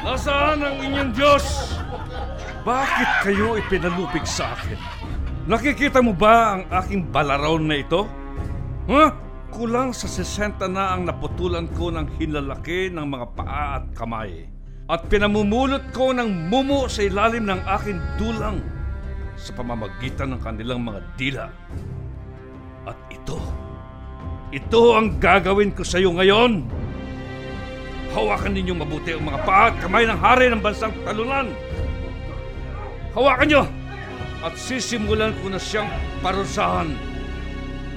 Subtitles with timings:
[0.00, 1.76] Nasaan ang inyong Diyos?
[2.64, 4.80] Bakit kayo ipinalupig sa akin?
[5.44, 8.08] Nakikita mo ba ang aking balaraon na ito?
[8.88, 9.12] Ha?
[9.52, 14.48] Kulang sa 60 na ang naputulan ko ng hinlalaki ng mga paa at kamay.
[14.88, 18.64] At pinamumulot ko ng mumo sa ilalim ng aking dulang
[19.36, 21.46] sa pamamagitan ng kanilang mga dila.
[22.88, 23.36] At ito,
[24.48, 26.79] ito ang gagawin ko sa iyo ngayon.
[28.10, 31.54] Hawakan ninyong mabuti ang mga paa at kamay ng hari ng bansang talunan.
[33.14, 33.62] Hawakan niyo!
[34.42, 35.86] At sisimulan ko na siyang
[36.18, 36.90] parusahan.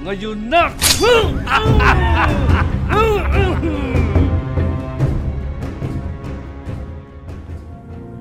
[0.06, 0.70] Ngayon na!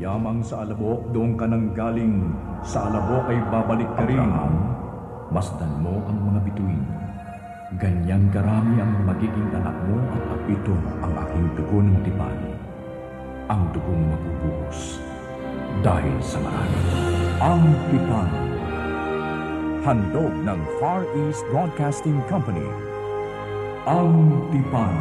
[0.01, 2.33] Yamang sa alabok, doon ka nang galing.
[2.65, 4.23] Sa alabok ay babalik ka rin.
[5.29, 7.12] Masdan mo ang mga bituin.
[7.81, 12.39] Ganyang karami ang magiging anak mo at ito ang aking dugo ng tipan.
[13.49, 15.01] Ang dugong mabubuhos.
[15.81, 16.81] Dahil sa marami.
[17.41, 18.31] Ang tipan.
[19.89, 22.69] Handog ng Far East Broadcasting Company.
[23.89, 24.95] Ang tipan.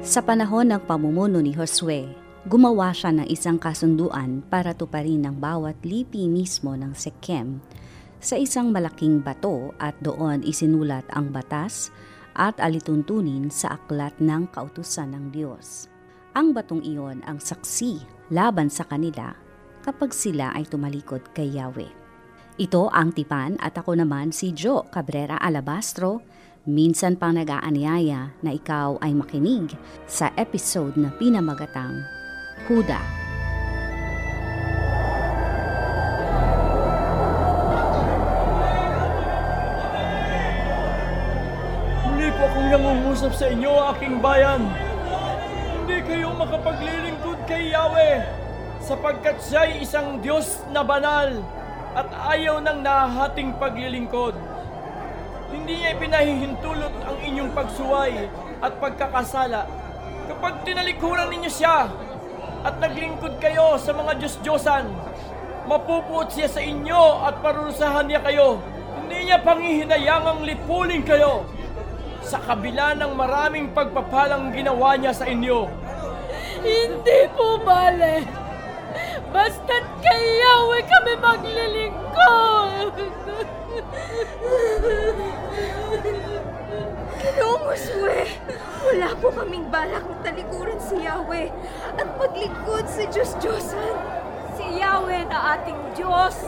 [0.00, 5.76] Sa panahon ng pamumuno ni Josue, gumawa siya ng isang kasunduan para tuparin ang bawat
[5.84, 7.60] lipi mismo ng Sekem
[8.24, 11.92] sa isang malaking bato at doon isinulat ang batas
[12.32, 15.92] at alituntunin sa aklat ng kautusan ng Diyos.
[16.32, 18.00] Ang batong iyon ang saksi
[18.32, 19.36] laban sa kanila
[19.84, 21.92] kapag sila ay tumalikod kay Yahweh.
[22.58, 26.24] Ito ang tipan at ako naman si Joe Cabrera Alabastro
[26.68, 29.72] Minsan pang nag-aanyaya na ikaw ay makinig
[30.04, 32.04] sa episode na pinamagatang
[32.66, 33.00] Huda.
[42.08, 44.66] Muli po akong nangungusap sa inyo, aking bayan.
[45.78, 48.18] Hindi kayo makapaglilingkod kay Yahweh
[48.82, 51.44] sapagkat siya'y isang Diyos na banal
[51.92, 54.34] at ayaw ng nahahating paglilingkod.
[55.48, 58.28] Hindi niya pinahihintulot ang inyong pagsuway
[58.60, 59.64] at pagkakasala
[60.28, 61.88] kapag tinalikuran ninyo siya
[62.66, 64.86] at naglingkod kayo sa mga Diyos-Diyosan.
[65.68, 68.58] Mapupuot siya sa inyo at parurusahan niya kayo.
[69.00, 71.44] Hindi niya pangihinayangang lipulin kayo
[72.24, 75.68] sa kabila ng maraming pagpapalang ginawa niya sa inyo.
[76.60, 78.24] Hindi po bale.
[79.32, 82.92] Basta't kay Yahweh kami maglilingkod.
[87.28, 88.24] Ginoong Josue,
[88.88, 91.52] wala po kaming balak na talikuran si Yahweh
[92.00, 93.96] at maglingkod sa Diyos-Diyosan.
[94.56, 96.40] Si Yahweh na ating Diyos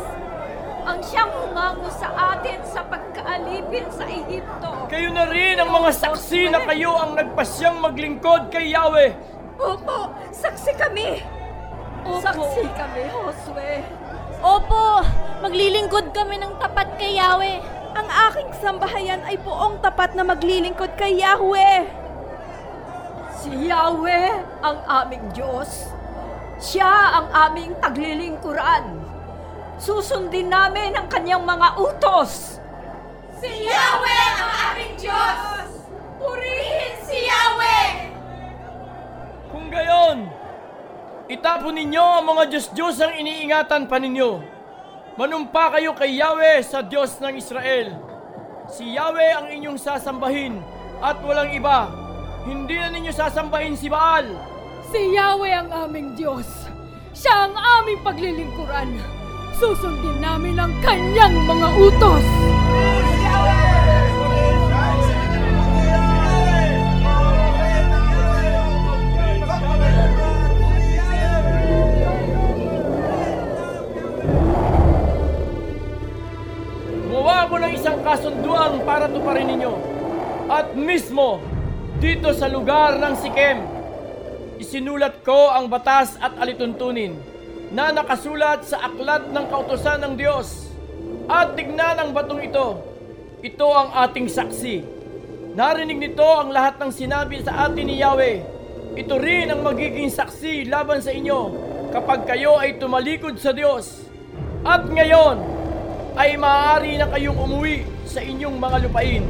[0.88, 4.88] ang siyang humango sa atin sa pagkaalipin sa Ehipto.
[4.88, 9.12] Kayo na rin ang mga saksi na kayo ang nagpasyang maglingkod kay Yahweh.
[9.60, 11.20] Opo, saksi kami.
[12.08, 12.24] Opo.
[12.24, 13.84] Saksi kami, Josue.
[14.40, 15.04] Opo,
[15.44, 17.79] maglilingkod kami ng tapat kay Yahweh.
[17.90, 21.82] Ang aking sambahayan ay buong tapat na maglilingkod kay Yahweh.
[23.40, 24.30] Si Yahweh
[24.62, 25.90] ang aming Diyos.
[26.60, 29.00] Siya ang aming taglilingkuran.
[29.80, 32.60] Susundin namin ang kanyang mga utos.
[33.40, 35.88] Si Yahweh ang aming Diyos!
[36.20, 37.88] Purihin si Yahweh!
[39.48, 40.28] Kung gayon,
[41.32, 44.59] itapon ninyo ang mga Diyos-Diyos ang iniingatan pa ninyo.
[45.20, 47.92] Manumpa kayo kay Yahweh sa Diyos ng Israel.
[48.72, 50.56] Si Yahweh ang inyong sasambahin
[50.96, 51.92] at walang iba.
[52.48, 54.32] Hindi na ninyo sasambahin si Baal.
[54.88, 56.48] Si Yahweh ang aming Diyos.
[57.12, 58.96] Siya ang aming paglilingkuran.
[59.60, 62.39] Susundin namin ang kanyang mga utos.
[78.10, 79.74] Ako ng isang kasunduan para tuparin ninyo.
[80.50, 81.38] At mismo,
[82.02, 83.58] dito sa lugar ng Sikem,
[84.58, 87.14] isinulat ko ang batas at alituntunin
[87.70, 90.66] na nakasulat sa aklat ng kautosan ng Diyos.
[91.30, 92.82] At tignan ang batong ito.
[93.40, 94.76] Ito ang ating saksi.
[95.54, 98.42] Narinig nito ang lahat ng sinabi sa atin ni Yahweh.
[98.98, 101.54] Ito rin ang magiging saksi laban sa inyo
[101.94, 104.02] kapag kayo ay tumalikod sa Diyos.
[104.66, 105.60] At ngayon,
[106.18, 109.22] ay maaari na kayong umuwi sa inyong mga lupain.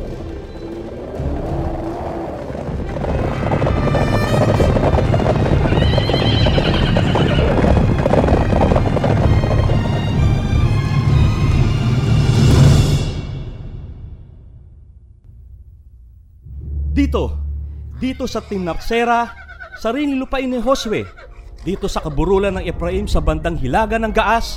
[16.97, 17.41] Dito!
[18.01, 19.29] dito sa Timnaksera,
[19.77, 21.05] sarili lupain ni Josue,
[21.61, 24.57] dito sa kaburulan ng Ephraim sa bandang hilaga ng Gaas,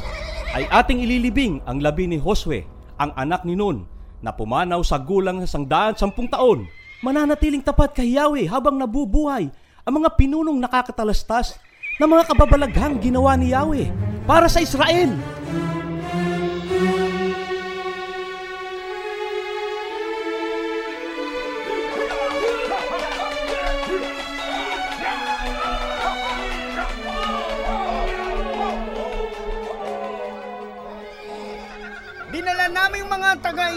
[0.56, 2.64] ay ating ililibing ang labi ni Josue,
[2.96, 3.84] ang anak ni Nun,
[4.24, 6.64] na pumanaw sa gulang ng sangdaan sampung taon.
[7.04, 9.52] Mananatiling tapat kay Yahweh habang nabubuhay
[9.84, 11.60] ang mga pinunong nakakatalastas
[12.00, 13.92] na mga kababalaghang ginawa ni Yahweh
[14.24, 15.12] para sa Israel.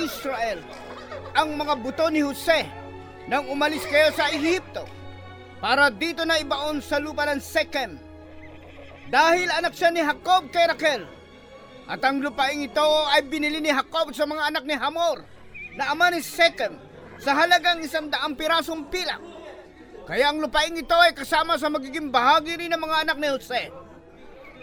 [0.07, 0.63] taga-Israel
[1.35, 2.63] ang mga buto ni Jose
[3.27, 4.87] nang umalis kayo sa Ehipto
[5.59, 7.99] para dito na ibaon sa lupa ng Sechem.
[9.11, 11.03] Dahil anak siya ni Jacob kay Raquel.
[11.87, 15.23] At ang lupaing ito ay binili ni Jacob sa mga anak ni Hamor
[15.79, 16.75] na ama ni Sechem
[17.19, 19.23] sa halagang isang daang pirasong pilak.
[20.07, 23.63] Kaya ang lupaing ito ay kasama sa magiging bahagi rin ng mga anak ni Jose.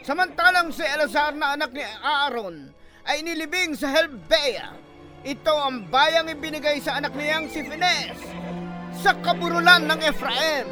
[0.04, 2.72] Samantalang si Elazar na anak ni Aaron
[3.08, 4.93] ay inilibing sa Helbea.
[5.24, 8.20] Ito ang bayang ibinigay sa anak niyang si Phinehas
[8.92, 10.68] sa kaburulan ng Ephraim.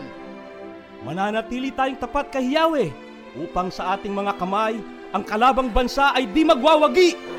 [1.08, 2.92] Mananatili tayong tapat kay Yahweh
[3.40, 4.76] upang sa ating mga kamay
[5.16, 7.31] ang kalabang bansa ay di magwawagi.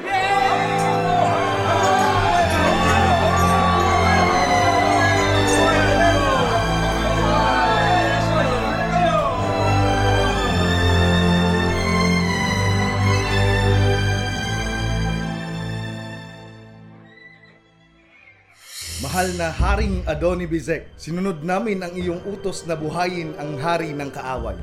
[19.22, 24.10] Mahal na Haring Adoni Bizek, sinunod namin ang iyong utos na buhayin ang hari ng
[24.10, 24.58] kaaway.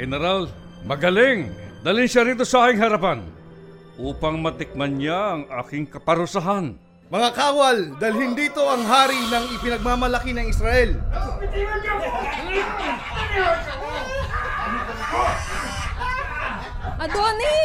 [0.00, 0.48] General,
[0.88, 1.52] magaling!
[1.84, 3.20] Dalhin siya rito sa aking harapan
[4.00, 6.80] upang matikman niya ang aking kaparusahan.
[7.12, 10.96] Mga kawal, dalhin dito ang hari ng ipinagmamalaki ng Israel.
[16.96, 17.60] Adoni!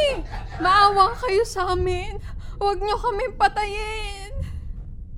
[0.60, 2.20] Maawa kayo sa amin.
[2.60, 4.23] Huwag niyo kami patayin.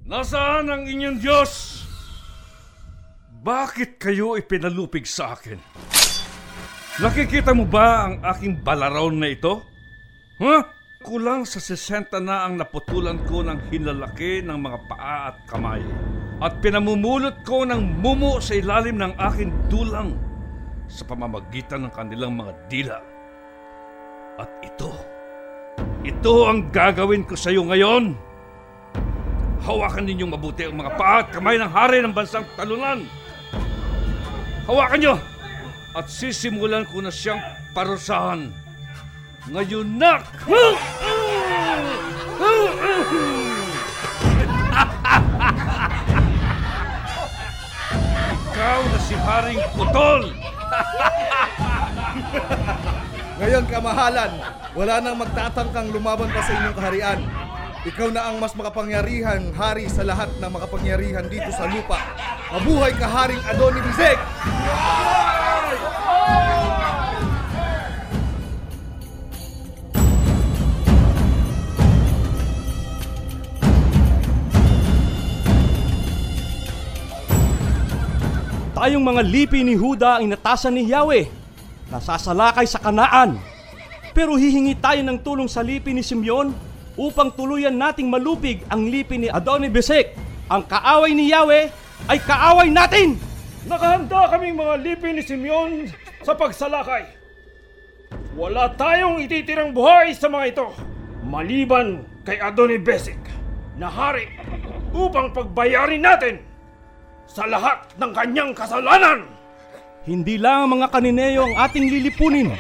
[0.06, 1.82] Nasaan ang inyong Diyos?
[3.42, 5.58] Bakit kayo ipinalupig sa akin?
[7.02, 9.66] Nakikita mo ba ang aking balaraon na ito?
[10.38, 10.62] Huh?
[11.02, 15.82] Kulang sa 60 na ang naputulan ko ng hinlalaki ng mga paa at kamay.
[16.38, 20.14] At pinamumulot ko ng mumu sa ilalim ng aking dulang
[20.86, 22.98] sa pamamagitan ng kanilang mga dila.
[24.38, 24.94] At ito,
[26.06, 28.25] ito ang gagawin ko sa iyo ngayon.
[29.64, 33.06] Hawakan ninyong mabuti ang mga paa at kamay ng hari ng bansang talunan.
[34.66, 35.14] Hawakan nyo!
[35.96, 37.40] At sisimulan ko na siyang
[37.72, 38.52] parusahan.
[39.48, 40.20] Ngayon na!
[48.50, 50.22] Ikaw na si Haring Putol!
[53.36, 54.32] Ngayon kamahalan,
[54.72, 57.20] wala nang magtatangkang lumaban pa sa inyong kaharian.
[57.86, 62.02] Ikaw na ang mas makapangyarihan hari sa lahat ng makapangyarihan dito sa lupa.
[62.50, 64.18] Mabuhay ka Haring Adoni Bizek!
[78.74, 81.30] Tayong mga lipi ni Huda ang inatasan ni Yahweh.
[81.94, 83.38] Nasasalakay sa kanaan.
[84.10, 86.65] Pero hihingi tayo ng tulong sa lipi ni Simeon
[86.96, 90.16] upang tuluyan nating malupig ang lipi ni Adoni Besek.
[90.48, 91.68] Ang kaaway ni Yahweh
[92.08, 93.20] ay kaaway natin!
[93.68, 95.90] Nakahanda kaming mga lipi ni Simeon
[96.24, 97.04] sa pagsalakay.
[98.36, 100.66] Wala tayong ititirang buhay sa mga ito,
[101.24, 103.18] maliban kay Adoni Besik
[103.76, 104.28] na hari
[104.92, 106.40] upang pagbayarin natin
[107.26, 109.26] sa lahat ng kanyang kasalanan.
[110.06, 112.54] Hindi lang ang mga kanineyo ang ating lilipunin,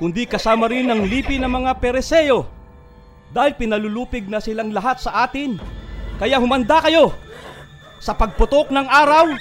[0.00, 2.57] kundi kasama rin ang lipi ng mga pereseyo.
[3.28, 5.60] Dahil pinalulupig na silang lahat sa atin.
[6.16, 7.12] Kaya humanda kayo.
[7.98, 9.34] Sa pagputok ng araw,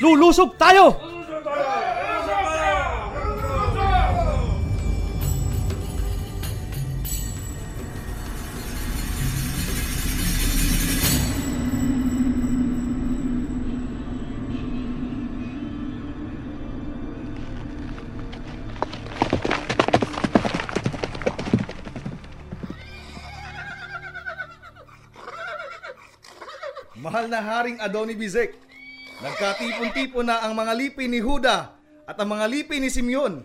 [0.00, 1.15] lulusog tayo!
[26.96, 28.56] Mahal na Haring Adoni Bizek,
[29.20, 31.76] nagkatipon-tipon na ang mga lipi ni Huda
[32.08, 33.44] at ang mga lipi ni Simeon.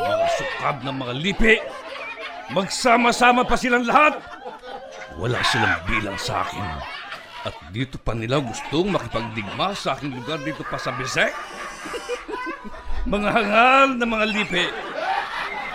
[0.00, 1.54] Mga sukab ng mga lipi!
[2.56, 4.16] Magsama-sama pa silang lahat!
[5.20, 6.64] Wala silang bilang sa akin.
[7.44, 11.36] At dito pa nila gustong makipagdigma sa aking lugar dito pa sa Bisek?
[13.12, 14.64] mga hangal na mga lipi.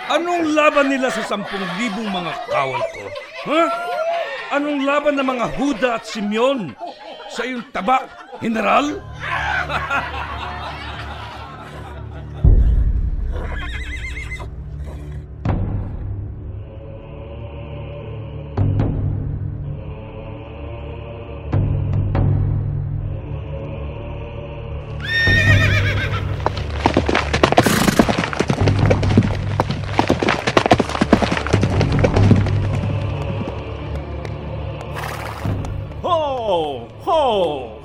[0.06, 3.02] Anong laban nila sa sampung libong mga kawal ko?
[3.50, 3.62] Ha?
[4.54, 6.70] Anong laban ng mga Huda at Simeon
[7.26, 8.06] sa iyong tabak,
[8.38, 8.86] General?
[37.26, 37.82] Ho!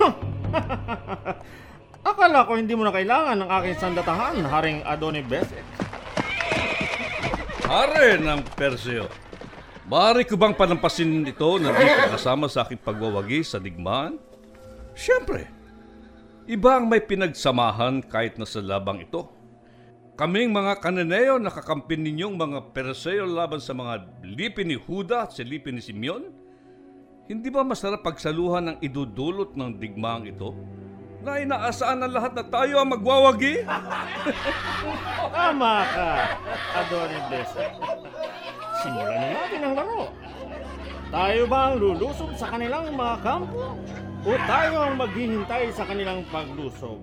[2.08, 5.60] Akala ko hindi mo na kailangan ng aking sandatahan, Haring Adoni Besek.
[7.68, 9.04] Pare ng Perseo,
[9.92, 14.16] maaari ko bang panampasin ito na di ka kasama sa aking pagwawagi sa digmaan?
[14.96, 15.44] Siyempre,
[16.48, 19.28] iba ang may pinagsamahan kahit na sa labang ito.
[20.16, 25.44] Kaming mga kananeo nakakampin ninyong mga Perseo laban sa mga lipi ni Huda at sa
[25.44, 26.37] lipi ni Simeon?
[27.28, 30.56] Hindi ba masarap pagsaluhan ng idudulot ng digmaang ito?
[31.20, 33.68] Na inaasaan ng lahat na tayo ang magwawagi?
[35.36, 36.10] Tama ka,
[36.72, 37.68] Adoni Besek.
[38.80, 40.04] Simulan na natin ang laro.
[41.12, 43.76] Tayo ba ang lulusob sa kanilang mga kampo?
[44.24, 46.96] O tayo ang maghihintay sa kanilang paglusob?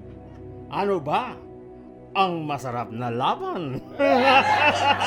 [0.73, 1.37] Ano ba
[2.17, 3.77] ang masarap na laban?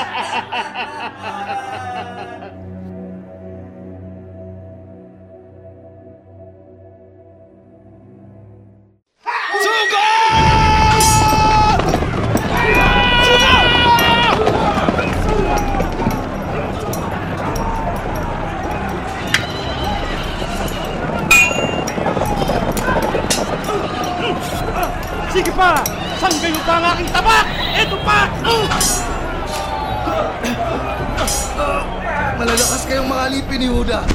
[32.39, 34.07] Malalakas kayong mga lipi ni Huda.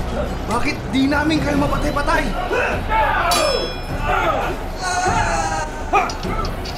[0.48, 2.24] Bakit di namin kayo mapatay-patay?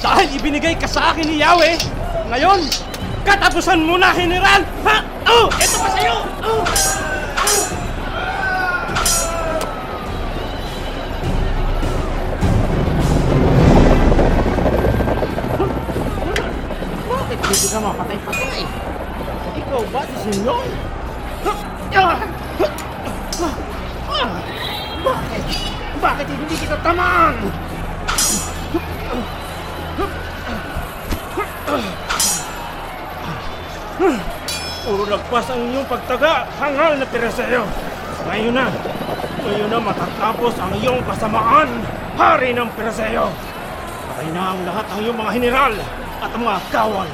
[0.02, 1.78] Dahil ibinigay ka sa akin ni Yahweh,
[2.34, 2.66] ngayon,
[3.22, 4.58] katapusan mo na, General!
[4.90, 4.96] Ha?
[5.30, 5.46] Oh!
[5.54, 6.16] Ito pa sa'yo!
[6.42, 6.62] Oh!
[17.06, 18.62] Bakit hindi ka mapatay-patay?
[19.62, 20.95] Ikaw ba si Sinyon?
[25.06, 25.42] Bakit?
[26.02, 27.34] Bakit hindi kita tamaan?
[34.86, 37.66] Puro lagpas ang inyong pagtaga, hangal na Tereseo.
[38.26, 38.66] Ngayon na,
[39.42, 41.70] ngayon na matatapos ang iyong kasamaan,
[42.14, 43.30] hari ng Tereseo.
[44.10, 45.74] Patay na ang lahat ng iyong mga general
[46.22, 47.10] at mga kawal.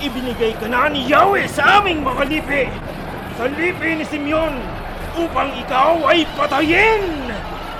[0.00, 2.72] Ibinigay ka na ni Yahweh sa aming mga lipi,
[3.36, 4.54] sa lipi ni Simeon,
[5.16, 7.32] upang ikaw ay patayin.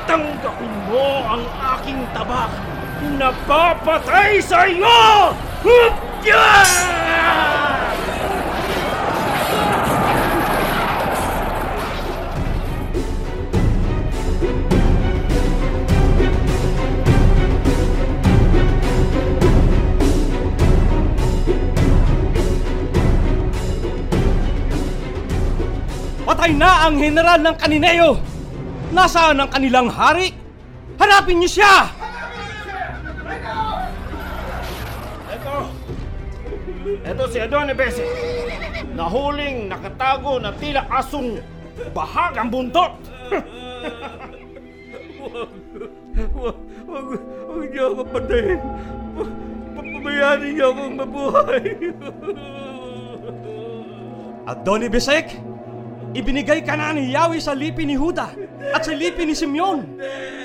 [0.04, 1.44] Tanggapin mo ang
[1.78, 2.50] aking tabak
[3.18, 5.34] na papatay sa iyo!
[5.62, 7.01] Hupya!
[26.42, 28.18] Patay na ang general ng Kanineo!
[28.90, 30.34] Nasaan ang kanilang hari?
[30.98, 31.86] Hanapin niyo siya!
[35.30, 35.70] Ito!
[37.06, 38.02] Ito si Adone Bese.
[38.90, 41.38] Nahuling nakatago na tila asong
[41.94, 42.98] bahagang buntot!
[45.22, 45.46] Wag,
[46.90, 47.06] wag,
[47.54, 48.60] wag niyo ako patayin.
[49.78, 51.66] Papabayaan niyo akong mabuhay.
[54.50, 55.38] Adoni Besek,
[56.12, 58.32] ibinigay ka na ni Yahweh sa lipi ni Huda
[58.72, 59.96] at sa lipi ni Simeon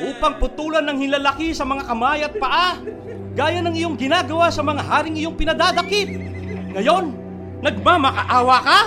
[0.07, 2.79] upang putulan ng hilalaki sa mga kamay at paa
[3.37, 6.09] gaya ng iyong ginagawa sa mga haring iyong pinadadakip.
[6.73, 7.13] Ngayon,
[7.61, 8.79] nagmamakaawa ka?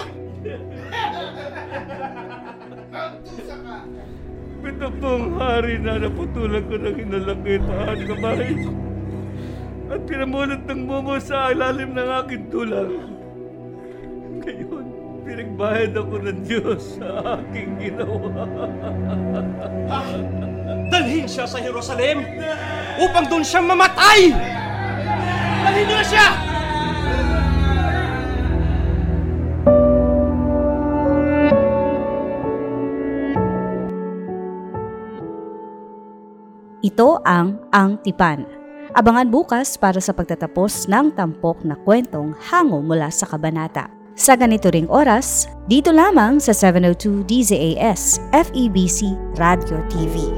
[4.60, 8.50] Ito pong hari na naputulan ko ng hinalaki paan kamay.
[9.90, 13.19] At pinamulot ng momo sa ilalim ng aking tulang.
[15.30, 18.50] Pinagbayad ako ng Diyos sa aking ginawa.
[19.86, 20.00] Ha?
[20.90, 22.26] Dalhin siya sa Jerusalem
[22.98, 24.34] upang doon siya mamatay!
[25.62, 26.28] Dalhin niyo siya!
[36.82, 38.50] Ito ang Ang Tipan.
[38.98, 43.99] Abangan bukas para sa pagtatapos ng tampok na kwentong hango mula sa kabanata.
[44.20, 50.28] Sa ganito ring oras, dito lamang sa 702 DZAS FEBC Radio TV.